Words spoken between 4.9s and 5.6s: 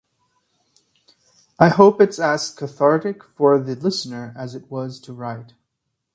to write.